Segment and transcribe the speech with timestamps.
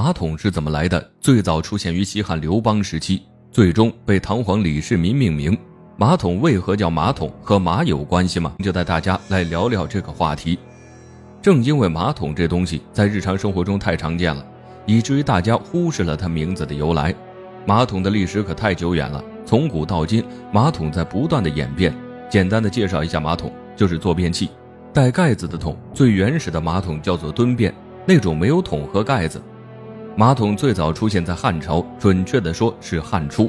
[0.00, 1.10] 马桶是怎么来的？
[1.20, 5.58] 最早出现于西汉刘邦时期，最终被唐皇李世民命名。
[5.96, 7.28] 马桶为何叫马桶？
[7.42, 8.54] 和马有关系吗？
[8.62, 10.56] 就带大家来聊聊这个话题。
[11.42, 14.46] 正因为马桶这东西在日常生活中太常见了，
[14.86, 17.12] 以至于大家忽视了它名字的由来。
[17.66, 21.92] 马桶的历史可太久远了，从古到今，马桶在不断的演变。
[22.30, 24.48] 简单的介绍一下马桶，就是坐便器，
[24.92, 25.76] 带盖子的桶。
[25.92, 27.74] 最原始的马桶叫做蹲便，
[28.06, 29.42] 那种没有桶和盖子。
[30.18, 33.48] 马桶最早出现在汉朝，准确的说是汉初。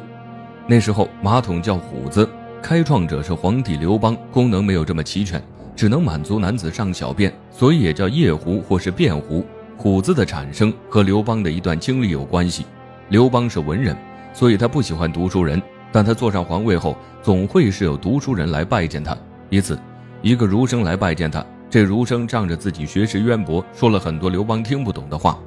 [0.68, 2.30] 那时候马桶叫虎子。
[2.62, 5.42] 开创者是皇帝刘邦，功能没有这么齐全，
[5.76, 9.44] 只能满足男子上小便，所以也叫夜壶或是便壶。
[9.78, 12.68] 虎子的产生和刘邦的一段经历有关系。
[13.08, 13.98] 刘邦是文人，
[14.32, 15.60] 所以他不喜欢读书人，
[15.92, 19.18] 但他坐上皇位后，总会是有读书人来拜见他。
[19.50, 19.76] 一次，
[20.22, 25.40] 一个儒生来拜见他，这儒生仗着自己学识渊博，说了很多刘邦听不懂的话，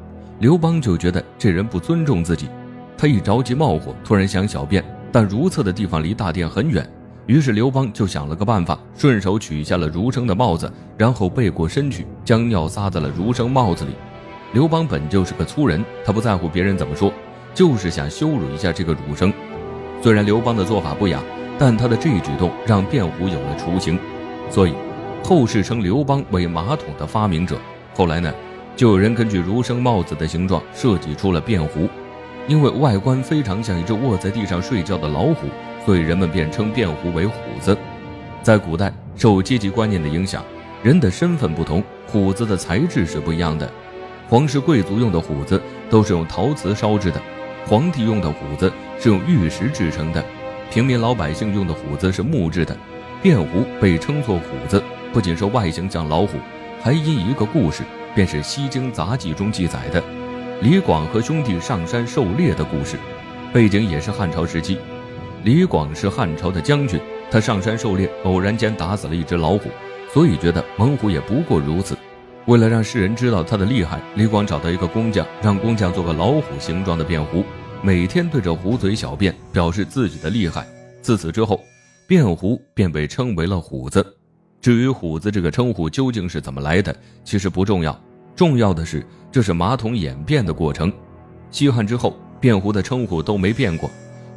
[0.42, 2.48] 刘邦就觉得这人不尊重自己，
[2.98, 6.84] 他一着急冒火，突然想小便，但如厕的地方离大殿很远。
[7.26, 13.92] 于是刘邦就想了个办法，顺手取下了儒生的帽子，然后背过身去，将尿撒在了儒生帽子里。
[14.52, 17.12] 刘邦本就是个粗人，他不在乎别人怎么说，
[17.54, 19.32] 就是想羞辱一下这个儒生。
[20.02, 21.22] 虽然刘邦的做法不雅，
[21.56, 23.96] 但他的这一举动让卞虎有了雏形，
[24.50, 24.74] 所以
[25.22, 27.56] 后世称刘邦为马桶的发明者。
[27.94, 28.32] 后来呢，
[28.76, 31.88] 就有人根据儒生帽子的形状设计出了便壶，
[32.48, 35.46] 因为外观非常像一只卧在地上睡觉的老虎。
[35.84, 37.76] 所以人们便称便壶为虎子。
[38.40, 40.44] 在古代，受阶级观念的影响，
[40.80, 43.68] 人的身份不同，虎子的材质是不一样的。
[44.28, 47.20] 皇室贵族用的虎子都是用陶瓷烧制的，
[47.66, 50.24] 皇帝用的虎子是用玉石制成的，
[50.70, 52.76] 平民老百姓用的虎子是木质的。
[53.20, 54.80] 便壶被称作虎子，
[55.12, 56.38] 不仅是外形像老虎，
[56.80, 57.82] 还因一个故事，
[58.14, 60.02] 便是《西京杂记》中记载的
[60.60, 62.96] 李广和兄弟上山狩猎的故事，
[63.52, 64.78] 背景也是汉朝时期。
[65.44, 67.00] 李广是汉朝的将军，
[67.30, 69.70] 他上山狩猎，偶然间打死了一只老虎，
[70.12, 71.96] 所以觉得猛虎也不过如此。
[72.46, 77.44] 为了让世人知道他的厉害，李广找到一个工匠，让工匠做个老虎形状的便壶，
[77.82, 80.64] 每天对着壶嘴小便，表示自己的厉害。
[81.00, 81.60] 自此之后，
[82.06, 84.04] 便壶便被称为了虎子。
[84.62, 88.00] 至于虎子这个称呼究竟是怎么来的，其实不重要，
[88.36, 90.90] 重要的是这是马桶演变的过程。
[91.50, 93.90] 西汉之后，便壶的称呼都没变过。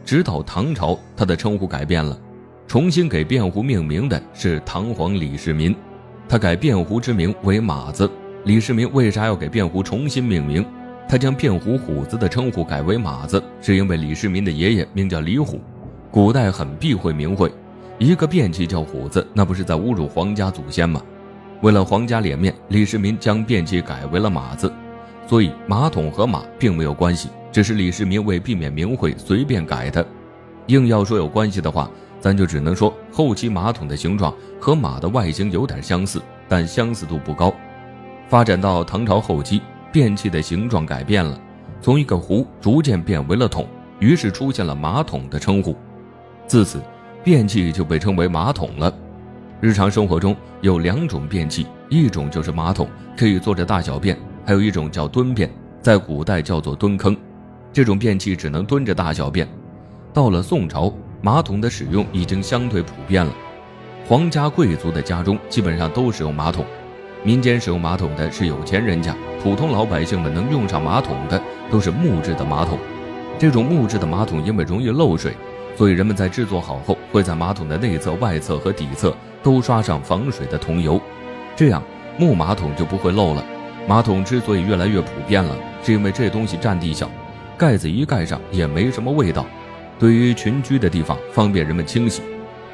[0.04, 2.20] 直到唐朝，他的称呼改变了，
[2.66, 5.76] 重新给便壶命名的是唐皇李世民，
[6.28, 8.10] 他改便壶之名为马子。
[8.46, 10.66] 李世民为啥要给便壶重新命名？
[11.08, 15.62] 他将便壶虎子的称呼改为马子，是因为李世民的爷爷名叫李虎。
[16.10, 17.52] 古代很避讳名讳，
[17.98, 21.02] 一个便器叫虎子，那不是在侮辱皇家祖先吗？
[21.62, 24.72] 为了皇家脸面，李世民将便器改为了马子，
[25.26, 27.30] 所以马桶和马并没有关系。
[27.52, 30.06] 只是李世民为避免名讳随便改的，
[30.68, 31.90] 硬要说有关系的话，
[32.20, 37.54] 咱就只能说后期马桶的形状和马的外形有点相似，但相似度不高。
[38.28, 41.40] 发展到唐朝后期，便器的形状改变了，
[41.82, 43.66] 从一个壶逐渐变为了桶，
[44.00, 45.74] 于是出现了马桶的称呼。
[46.46, 46.82] 自此，
[47.26, 48.94] 便器就被称为马桶了。
[49.60, 52.88] 日常生活中有两种便器，一种就是马桶，
[53.18, 54.16] 可以坐着大小便；
[54.46, 55.50] 还有一种叫蹲便，
[55.82, 57.18] 在古代叫做蹲坑。
[57.74, 59.48] 这种便器只能蹲着大小便。
[60.14, 63.34] 到了宋朝，马桶的使用已经相对普遍了，
[64.08, 66.64] 皇家贵族的家中基本上都使用马桶，
[67.24, 71.42] 民间使用马桶的是有钱人家，普通老百姓们能用上马桶的
[71.72, 72.78] 都是木质的马桶。
[73.40, 75.36] 这种木质的马桶因为容易漏水，
[75.76, 81.00] 所以人们在制作好后会在马桶的内侧、外侧和底侧都刷上防水的桐油，
[81.56, 81.82] 这样
[82.18, 83.42] 木马桶就不会漏了。
[83.88, 87.10] 马桶之所以越来越普遍了，是因为这东西占地小。
[87.58, 89.46] 盖子一盖上也没什么味道，
[89.98, 92.22] 对于群居的地方方便人们清洗。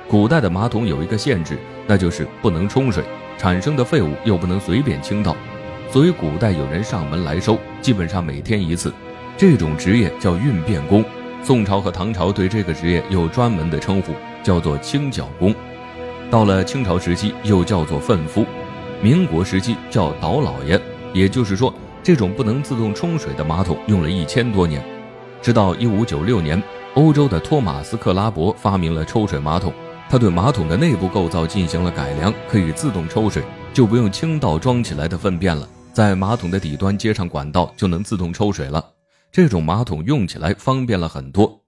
[0.07, 3.03] 古代的马桶有一个限制，那就是不能冲水，
[3.37, 5.35] 产生的废物又不能随便倾倒，
[5.91, 8.91] 所以古代有人上门来收，基本上每天一次。
[9.37, 11.05] 这种职业叫运便工。
[11.43, 15.53] 宋朝和唐朝对这个职业有专门的称呼，叫做清剿工。
[16.29, 18.45] 到了清朝时期又叫做粪夫，
[19.01, 20.79] 民国时期叫倒老爷。
[21.13, 21.73] 也就是说。
[22.03, 24.83] 这种不能自动冲水的马桶用了一千多年，
[25.39, 26.59] 直到一五九六年，
[26.95, 29.71] 欧洲的托马斯·克拉伯发明了抽水马桶。
[30.09, 38.83] 他对马桶的内部构造进行了改良，可以自动抽水，就不用倾倒装起来的粪便了，在马桶的底端接上管道就能自动抽水了。
[39.31, 41.60] 这种马桶用起来方便了很多。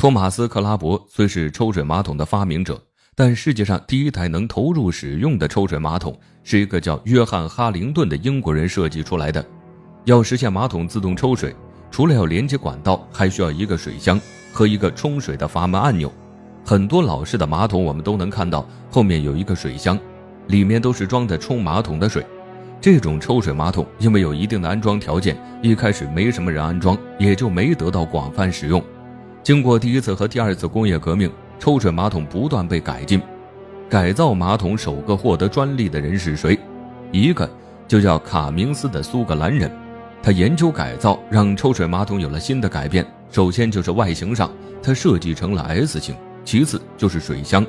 [0.00, 2.82] 托马斯·克拉伯虽是抽水马桶的发明者，
[3.14, 9.44] 但世界上第一台能投入使用的抽水马桶是一个叫约翰·哈灵顿的英国人设计出来的。
[10.06, 11.54] 要实现马桶自动抽水，
[11.90, 14.18] 除了要连接管道，还需要一个水箱
[14.54, 16.10] 和一个冲水的阀门按钮。
[16.64, 19.98] 很多老式的马桶，我们都能看到后面有一个水箱，
[20.46, 22.24] 里面都是装的冲马桶的水。
[22.80, 28.82] 这种抽水马桶因为有一定的安装条件，一开始没什么人安装，也就没得到广泛使用。
[29.42, 33.20] 经过第一次和第二次工业革命，抽水马桶不断被改进。
[33.88, 36.58] 改造马桶首个获得专利的人是谁？
[37.10, 37.48] 一个
[37.88, 39.70] 就叫卡明斯的苏格兰人。
[40.22, 43.04] 他研究改造，让抽水马桶有了新的改变。
[43.30, 44.50] 首先就是外形上，
[44.82, 46.14] 它设计成了 S 型；
[46.44, 47.64] 其次就是水箱。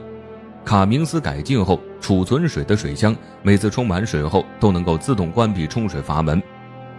[0.66, 6.44] 卡明斯改进后，储存水的水箱每次充满水后都能够自动关闭冲水阀门，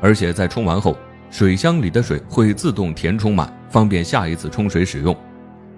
[0.00, 0.96] 而且在冲完后，
[1.32, 5.16] 水箱里的水会自动填充满，方便下一次冲水使用。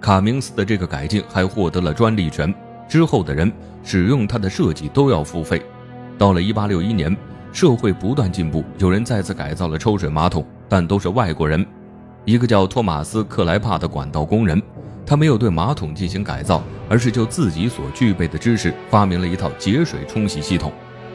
[0.01, 2.53] 卡明斯的这个改进还获得了专利权，
[2.89, 3.49] 之后的人
[3.81, 5.61] 使用它的设计都要付费。
[6.17, 7.17] 到了1861年。
[7.53, 11.65] 社会不断进步，有人再次改造了抽水马桶，但都是外国人。
[12.25, 14.61] 一个叫托马斯·克莱帕的管道工人，
[15.05, 20.69] 他没有对马桶进行改造，而是就自己所具备的知识发明了一套节水冲洗系统，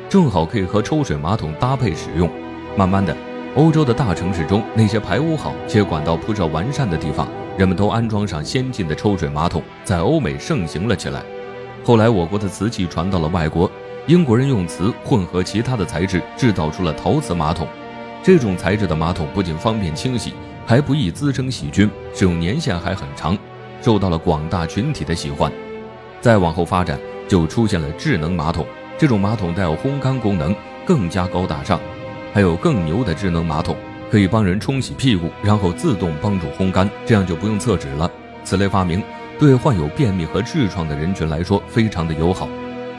[0.09, 2.27] 正好可以和抽水马桶搭配使用。
[2.75, 3.15] 慢慢的，
[3.57, 7.27] 欧洲的大城市中那些排污好且管道铺设完善的地方，
[7.59, 11.21] 人们都安装上先进的抽水马桶，在欧美盛行了起来。
[11.85, 13.71] 后来，我国的瓷器传到了外国。
[14.07, 17.67] 英国人用瓷混合其他的材质制造出了陶瓷马桶，
[18.23, 20.33] 这种材质的马桶不仅方便清洗，
[20.65, 23.37] 还不易滋生细菌，使用年限还很长，
[23.83, 25.53] 受到了广大群体的喜欢。
[26.21, 26.99] 再往后发展，
[27.29, 28.65] 就出现了智能马桶，
[28.97, 30.55] 这种马桶带有烘干功能，
[30.87, 31.79] 更加高大上。
[32.33, 33.77] 还有更牛的智能马桶，
[34.11, 38.11] 可以帮人冲洗屁股，然后自动帮助烘干，这样就不用厕纸了。
[38.45, 39.03] 此类发明
[39.39, 42.49] 对患有便秘和痔疮的人群来说非常的友好。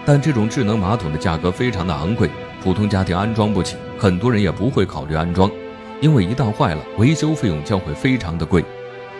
[0.05, 2.29] 但这种智能马桶的价格非常的昂贵，
[2.63, 5.49] 普通家庭安装不起，很多人也不会考虑安装，
[6.01, 8.65] 因为一旦坏了，维修费用将会非常的贵。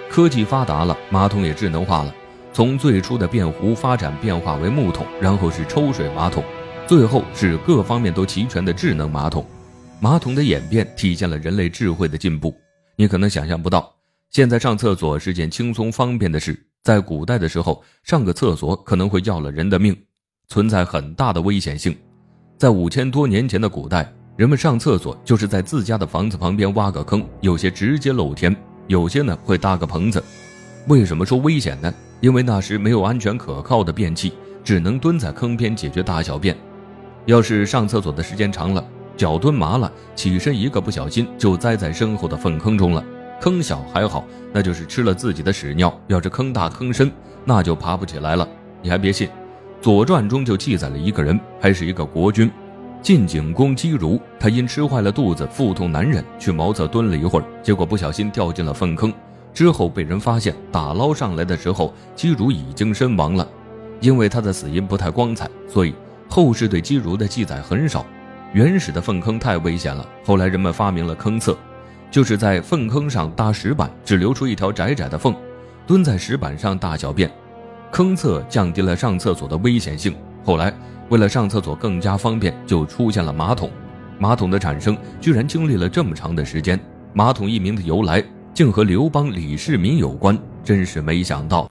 [0.09, 2.13] 科技发达了，马桶也智能化了，
[2.51, 6.43] 从最初的便壶发展变化为木桶，然后是抽水马桶，
[6.87, 9.45] 最后是各方面都齐全的智能马桶。
[10.03, 12.59] 马桶的演变体现了人类智慧的进步。
[12.95, 13.93] 你可能想象不到，
[14.31, 19.95] 现在上厕所是件轻松方便的事，在古代的时候，上个厕所可能会要了人的命。
[20.47, 21.95] 存在很大的危险性，
[22.57, 28.53] 在五千多年前的古代，人们上厕所就是在自家的房子旁边挖个坑，有些直接露天，
[28.87, 30.21] 有些呢会搭个棚子。
[30.87, 31.93] 为什么说危险呢？
[32.21, 34.33] 因为那时没有安全可靠的便器，
[34.63, 36.57] 只能蹲在坑边解决大小便。
[37.27, 38.83] 要是上厕所的时间长了，
[39.21, 43.05] 脚蹲麻了，起身一个不小心就栽在身后的粪坑中了。
[43.39, 47.11] 坑小还好，那就是吃了自己的屎尿；要是坑大坑深，
[47.45, 48.47] 那就爬不起来了。
[48.81, 49.27] 你还别信。
[49.79, 52.49] 《左传》中就记载了一个人，还是一个国君，
[52.99, 54.19] 晋景公姬如。
[54.39, 59.13] 他因吃坏了肚子，腹痛难忍，去茅厕蹲了一会儿，结果不小心掉进了粪坑。
[59.53, 63.47] 之后被人发现，打捞上来的时候，姬如已经身亡了。
[63.99, 65.93] 因为他的死因不太光彩，所以
[66.27, 68.03] 后世对姬如的记载很少。
[68.53, 71.57] 原始的粪坑太危险了，后来人们发明了坑厕，
[72.11, 75.33] 就是在粪坑上搭石板，只留出一条窄窄的缝，
[75.87, 77.31] 蹲在石板上大小便。
[77.91, 80.13] 坑厕降低了上厕所的危险性。
[80.43, 80.73] 后来，
[81.07, 83.71] 为了上厕所更加方便，就出现了马桶。
[84.19, 86.77] 马桶的产生居然经历了这么长的时间。
[87.13, 88.21] 马桶一名的由来
[88.53, 91.59] 竟和刘邦李世民有关，真是没想到。